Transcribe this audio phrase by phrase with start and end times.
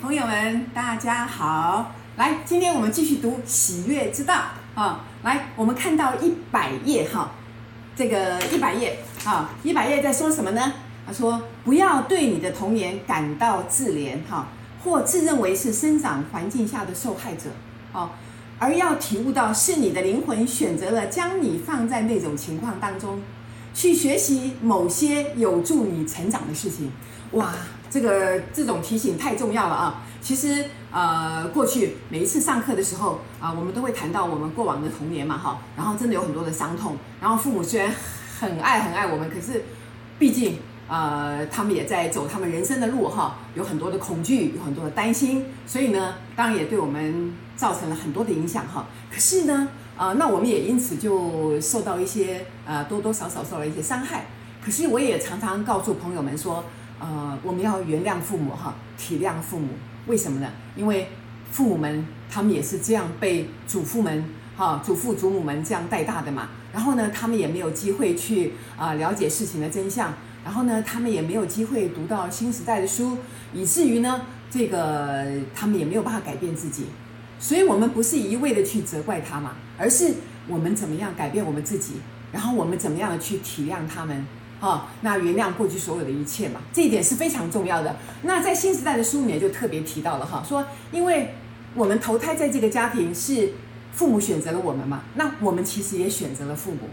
[0.00, 1.92] 朋友们，大家好！
[2.16, 4.34] 来，今天我们继续读《喜悦之道》
[4.80, 5.04] 啊。
[5.22, 7.30] 来，我们看到一百页哈，
[7.94, 10.72] 这个一百页啊，一百页在说什么呢？
[11.06, 14.48] 他说：不要对你的童年感到自怜哈，
[14.82, 17.50] 或自认为是生长环境下的受害者
[17.92, 18.10] 哦，
[18.58, 23.22] 而要体悟到是你的灵魂选择了将你放在那种情况当中，
[23.72, 26.90] 去学习某些有助你成长的事情。
[27.32, 27.54] 哇！
[27.90, 30.02] 这个这种提醒太重要了啊！
[30.20, 36.96] 其实呃，过去每一次上课的时候啊，我们都会谈到我们过往的童年嘛，哈，然后真的有很多的伤痛。
[37.20, 37.90] 然后父母虽然
[38.38, 39.64] 很爱很爱我们，可是
[40.18, 48.86] 毕竟呃，他们也在走他们人生的路哈，有很多的恐惧，有很多的担心，所以呢，当然也对我们造成了很多的影响哈。
[49.10, 54.26] 可是呢，呃，那我们也因此就受到一些呃多多少少受了一些伤害。
[54.62, 56.64] 可是我也常常告诉朋友们说。
[57.00, 59.68] 呃，我们要原谅父母哈，体谅父母。
[60.06, 60.48] 为什么呢？
[60.76, 61.08] 因为
[61.50, 64.24] 父母们他们也是这样被祖父们
[64.56, 66.48] 哈、祖父祖母们这样带大的嘛。
[66.72, 70.12] 然后呢，他们也没有机会去啊、了解事情的真相。
[70.44, 73.18] 然后呢，他们也没有机会读到新时代的书，
[73.52, 76.86] 以至于呢，这个他们也没有办法改变自己。
[77.38, 80.14] 所以，我们不是一味的去责怪他嘛，而是
[80.46, 81.94] 我们怎么样改变我们自己，
[82.32, 84.26] 然后我们怎么样去体谅他们。
[84.60, 87.96] 哦，那原谅过去所有的一切嘛，这一点是非常重要的。
[88.22, 91.34] 那在新时代的书里面就特别提到了哈，说因为
[91.74, 93.52] 我们投胎在这个家庭是
[93.92, 96.88] 父母选择了我们嘛，那我们其实也选择了父母。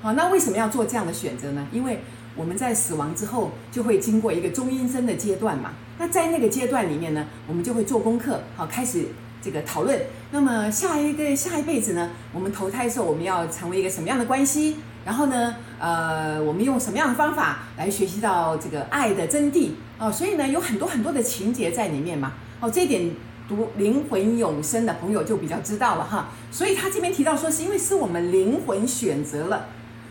[0.00, 1.66] 好，那为什么要做这样的选择呢？
[1.72, 2.00] 因为
[2.36, 5.72] 我们在死亡之后就会经过一个中阴身的阶段嘛。
[5.98, 9.04] 那在那个阶段里面呢，我们就会做功课，好，开始
[9.42, 10.00] 这个讨论。
[10.30, 14.76] 那么下一个下一辈子呢，我们投胎的时候我们要成为一个什么样的关系？
[15.02, 20.12] 然后呢，呃，我们用什么样的方法来学习到这个爱的真谛哦？
[20.12, 22.34] 所以呢，有很多很多的情节在里面嘛。
[22.60, 23.10] 哦，这一点
[23.48, 26.28] 读灵魂永生的朋友就比较知道了哈。
[26.52, 29.68] 所以他这边提到说，是因为是我们灵魂选择了，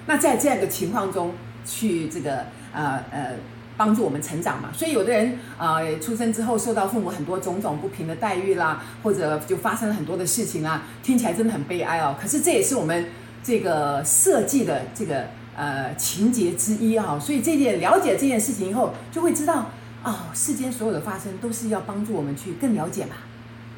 [0.08, 1.34] 那在这样一个情况中
[1.64, 3.36] 去这个呃呃
[3.78, 4.70] 帮助我们成长嘛。
[4.74, 12.16] 所以有的人呃出生之后受到父母很多种种不平的待遇啦，或者就发生了很多的事情啊，听起来真的很悲哀哦。
[12.20, 13.06] 可是这也是我们。
[13.42, 19.72] 这个设计的这个呃情节之一啊，所以这件了解这件事情以后，就会知道
[20.04, 23.16] 哦，世间所有的发生都是要帮助我们去更了解嘛，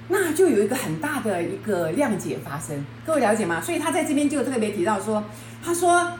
[0.09, 3.61] 那就有一个很大的一个谅解发生，各位了解吗？
[3.61, 5.23] 所以他在这边就特别提到说，
[5.63, 6.11] 他说，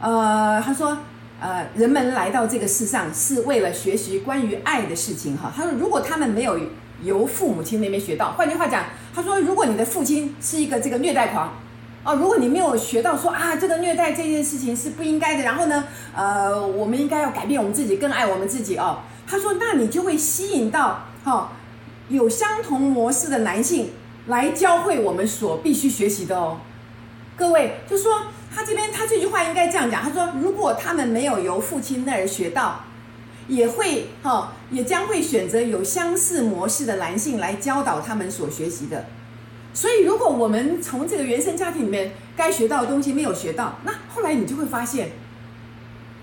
[0.00, 0.98] 呃，他说，
[1.40, 5.52] 呃，人们来到这个世上是为了学习关于爱的事情哈。
[5.54, 6.58] 他说，如果他们没有
[7.02, 8.84] 由父母亲那边学到，换句话讲，
[9.14, 11.52] 他说，如果你的父亲是一个这个虐待狂。
[12.06, 15.82] 哦，如果你没有学到说啊，这个虐待这件事情是不应该的，然后呢，
[16.14, 19.00] 呃，我们应该要改变我们自己，更爱我们自己哦。
[19.26, 21.50] 他说，那你就会吸引到哈、
[22.08, 23.90] 有相同模式的男性
[24.28, 26.58] 来教会我们所必须学习的哦。
[27.36, 28.22] 各位，就说
[28.54, 32.84] 他这边他这句话应该这样讲，他说，如果他们没有由父亲那儿学到，
[33.48, 39.06] 也会哈、也将会选择有相似模式的男性来教导他们所学习的。
[39.76, 45.10] 所以，如果我们从这个原生家庭里面该学到的东西没有学到，那后来你就会发现，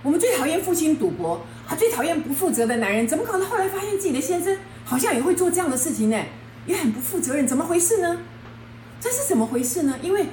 [0.02, 3.46] 我们最讨厌父亲赌博啊，最讨厌不负责的男人，怎么搞的？
[3.46, 6.20] 后来发现自己的先生好像也会做这样的事情呢，
[6.66, 8.18] 也很不负责任，怎么回事呢？
[9.00, 10.00] 这是怎么回事呢？
[10.02, 10.26] 因为，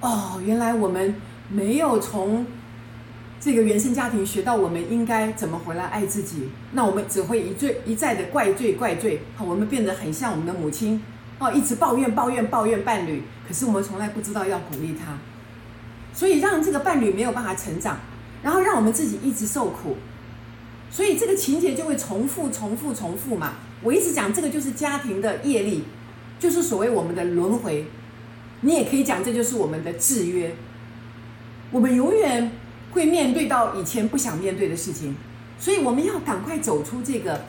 [0.00, 1.16] 哦，原来我们
[1.48, 2.46] 没有从
[3.40, 11.02] 这个原生家庭学到我们应该怎么回来爱自己，那我们只会一罪一再的怪罪怪罪，好，我们变得很像我们的母亲。
[11.42, 15.18] 哦，一直抱怨抱怨抱怨伴侣，可是我们从来不知道要鼓励他，
[16.14, 17.98] 所以让这个伴侣没有办法成长，
[18.44, 19.96] 然后让我们自己一直受苦，
[20.88, 23.54] 所以这个情节就会重复重复重复嘛。
[23.82, 25.82] 我一直讲这个就是家庭的业力，
[26.38, 27.86] 就是所谓我们的轮回，
[28.60, 30.54] 你也可以讲这就是我们的制约，
[31.72, 32.52] 我们永远
[32.92, 35.16] 会面对到以前不想面对的事情，
[35.58, 37.40] 所以我们要赶快走出这个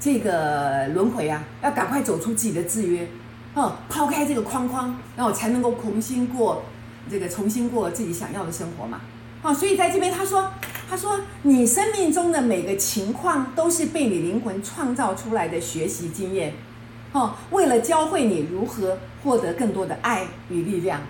[0.00, 3.06] 这个轮回啊，要赶快走出自己的制约。
[3.56, 6.62] 哦，抛开这个框框，然后才能够重新过
[7.10, 9.00] 这个重新过自己想要的生活嘛。
[9.40, 10.50] 哦，所以在这边他说，
[10.90, 16.52] 他说你生命中的每个情况都是被你灵魂创造出来的学习经验，
[17.12, 21.00] 哦，为了教会你如何获得更多的爱与力量。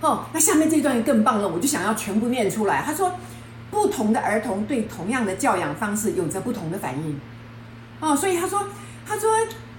[0.00, 2.84] 哦，那下面这段更棒了，我就想要全部念出来。
[2.86, 3.10] 他说，
[3.72, 7.20] 不同的儿童对同样的教养方式有着不同的反应。
[7.98, 8.64] 哦，所以他说，
[9.04, 9.28] 他说。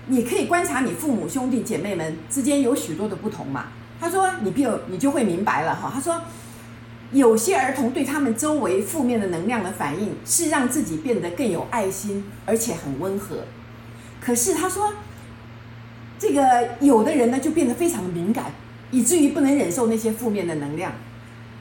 [0.08, 3.68] 你可以观察你父母兄弟姐妹们之间有许多的不同嘛？
[4.00, 5.92] 他说你必有你就会明白了哈。
[5.94, 6.22] 他说
[7.12, 13.46] 有些儿童对他们周围负面的能量的反应是让自己变得更有爱心，而且很温和。
[14.20, 14.92] 可是他说，
[16.20, 18.46] 这个有的人呢就变得非常的敏感，
[18.92, 20.92] 以至于不能忍受那些负面的能量，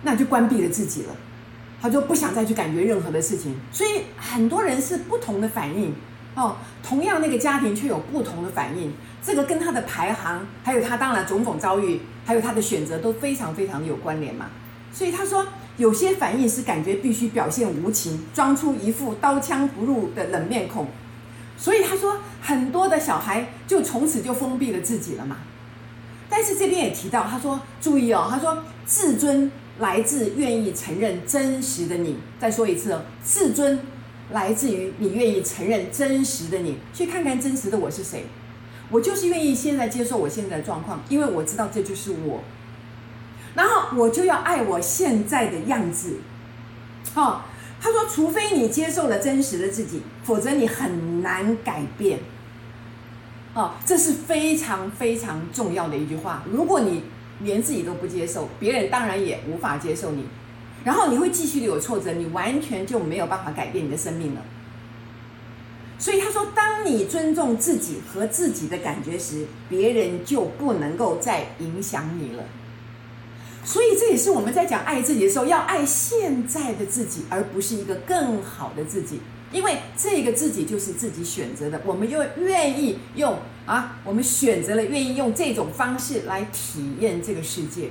[0.02, 1.16] 那就关闭了自己了，
[1.80, 3.54] 他就不想再去感觉任何的事情。
[3.70, 5.94] 所以很多人是不同的反应
[6.34, 8.92] 哦，同样那个家庭却有不同的反应，
[9.22, 14.46] 这个跟他的排行，还有他当然种种遭遇，还有他的选择都非常非常的有关联嘛。
[14.92, 15.46] 所以他说，
[15.76, 20.88] 有些反应是感觉必须表现无情，装出一副刀枪不入的冷面孔。
[21.56, 25.36] 所以他说，很多的小孩就从此就封闭了自己了嘛。
[26.28, 32.16] 但是这边也提到，他说注意哦，他说自尊来自愿意承认真实的你。
[32.40, 33.78] 再说一次哦，自尊
[34.30, 36.78] 来自于你愿意承认真实的你。
[36.92, 38.24] 去看看真实的我是谁？
[38.90, 42.42] 我就是愿意现在接受我现在的状况，因为我知道这就是我。
[43.54, 46.18] 然后我就要爱我现在的样子。
[47.14, 47.42] 哦。
[47.80, 52.18] 他说：“除非你接受了真实的自己，否则你很难改变。”
[53.52, 56.42] 哦，这是非常非常重要的一句话。
[56.50, 57.02] 如果你
[57.40, 60.24] 连自己都不接受，别人当然也无法接受你。
[60.84, 64.42] 然后你会继续的有挫折，你完全就没有办法改变你的生命了。
[65.98, 72.44] 所以他说：“当你尊重自己和自己的感觉时，别人就不能够再影响你了。”
[73.64, 79.20] 所以这也是我们在讲爱自己的时候，要爱现在的自己，而不是一个更好的自己。
[79.52, 87.88] 因为这个自己就是自己选择的，我们又愿意用啊，我们选择了愿意用这种方式来体验这个世界。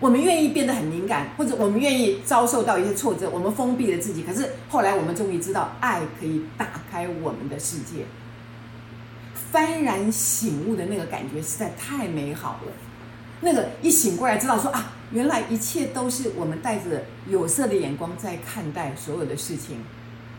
[0.00, 4.22] 我们愿意变得很敏感，或者我们愿意遭受到一些挫折，我们封闭了自己。
[4.22, 8.04] 可是后来我们终于知道，爱可以打开我们的世界，
[9.52, 12.72] 幡然醒悟的那个感觉实在太美好了。
[13.40, 19.78] 那个一醒过来，知道说啊，原来一切都是我们带着有色的眼光在看待所有的事情。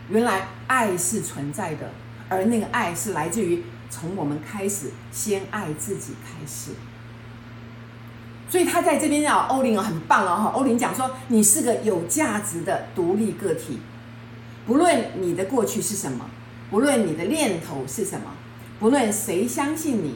[0.09, 1.91] 原来爱是存在的，
[2.29, 6.71] 而那个爱是来自于从我们开始先爱自己开始。
[8.49, 13.79] 所以他在这边啊，欧林很棒哦，欧林讲说，你是个有价值的独立个体，
[14.65, 16.25] 不论你的过去是什么，
[16.69, 18.31] 不论你的念头是什么，
[18.79, 20.15] 不论谁相信你，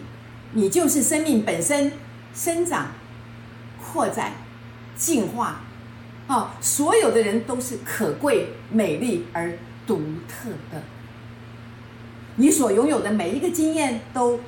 [0.52, 1.92] 你就是生命本身。
[2.36, 2.88] 生长、
[3.80, 4.32] 扩展、
[4.98, 5.62] 进化，
[6.26, 9.54] 哦，所有的人都是可贵、美丽而
[9.86, 10.82] 独特的。
[12.38, 14.40] 你所拥有的每一个经验，都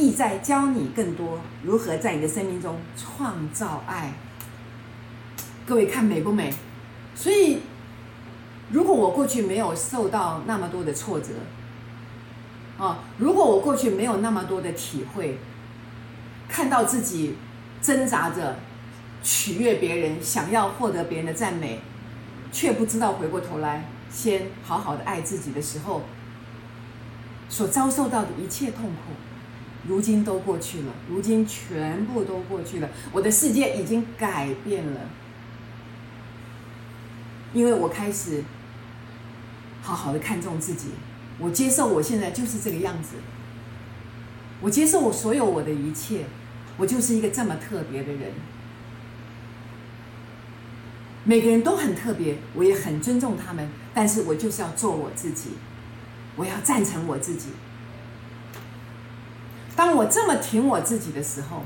[0.00, 4.14] 意在教你更多如何在你的生命中创造爱。
[5.66, 6.52] 各位看美不美？
[7.14, 7.60] 所以，
[8.70, 11.28] 如果我过去没有受到那么多的挫折，
[12.78, 15.38] 哦，如果我过去没有那么多的体会。
[16.52, 17.36] 看到自己
[17.80, 18.58] 挣扎着
[19.22, 21.80] 取悦别人，想要获得别人的赞美，
[22.50, 26.02] 却不知道回过头来先好好的爱自己的时候，
[27.48, 29.12] 所遭受到的一切痛苦，
[29.86, 35.00] 如今都过去了，如今全部都过去了，我的世界已经改变了，
[37.52, 38.44] 因为我开始
[39.82, 40.88] 好好的看重自己，
[41.38, 43.16] 我接受我现在就是这个样子，
[44.60, 46.24] 我接受我所有我的一切。
[46.76, 48.32] 我就是一个这么特别的人，
[51.24, 55.50] 每个人都很特别，我也很尊重他们，但是我就是要做我自己，
[56.36, 57.50] 我要赞成我自己。
[59.80, 61.62] 当我这么挺我自己的时候，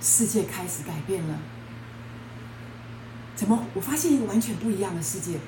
[0.00, 1.34] 世界开始改变了。
[3.36, 3.66] 怎么？
[3.72, 5.38] 我发现一个完全不一样的世界。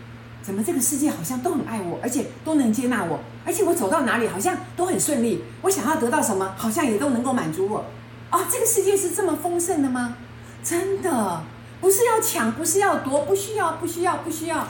[0.40, 5.42] 怎么这个世界好像都很爱我，而且都能接纳我，而且我走到哪里好像都很顺利。
[5.62, 7.86] 我想要得到什么，好像也都能够满足我。
[8.30, 10.18] 哦，这个世界是这么丰盛的吗？
[10.62, 11.42] 真的，
[11.80, 14.68] 不是要抢，不是要夺，不需要，不需要，不需要。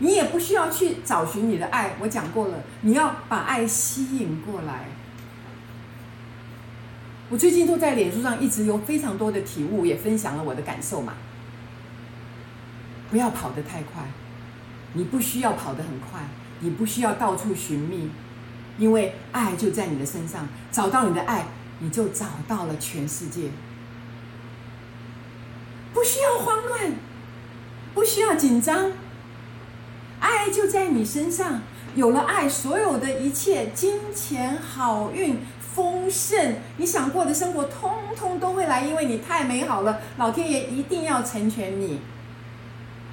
[0.00, 1.96] 你也不需要去找寻你的爱。
[1.98, 4.84] 我讲过了，你要把爱吸引过来。
[7.30, 11.14] 我最近都在脸书上一直有非常多的体悟，也分享了我的感受嘛。
[13.10, 14.04] 不要跑得太快。
[14.94, 16.20] 你不需要跑得很快，
[16.60, 18.10] 你不需要到处寻觅，
[18.78, 20.48] 因为爱就在你的身上。
[20.72, 21.44] 找到你的爱，
[21.80, 23.50] 你就找到了全世界。
[25.92, 26.94] 不需要慌乱，
[27.94, 28.92] 不需要紧张，
[30.20, 31.60] 爱就在你身上。
[31.94, 35.38] 有了爱，所有的一切，金钱、好运、
[35.78, 40.00] 丰盛，你想过的生活，通通都会来，因为你太美好了。
[40.16, 42.00] 老天爷一定要成全你。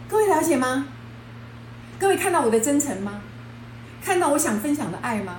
[0.09, 0.87] 各位了解吗？
[1.99, 3.21] 各位看到我的真诚吗？
[4.03, 5.37] 看到我想分享的爱吗？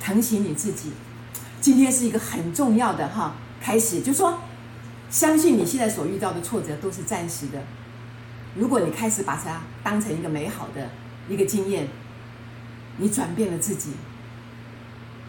[0.00, 0.92] 疼惜你自己，
[1.60, 4.38] 今天是一个很重要的哈开始，就说，
[5.10, 7.62] 相信你现在所遇到的挫折都是暂时的。
[8.54, 10.88] 如果你开始把它当成一个美好的
[11.28, 11.86] 一个经验，
[12.96, 13.90] 你转变了自己，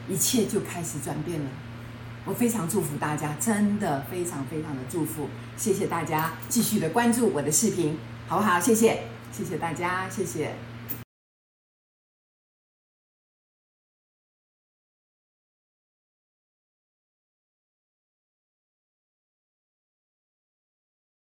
[0.07, 1.45] 一切就开始转变了。
[2.25, 5.27] 我非常祝福大家，真的非常非常的祝福。
[5.57, 8.59] 谢谢大家继续的关注我的视频，好不好？
[8.59, 10.55] 谢谢，谢谢大家，谢谢。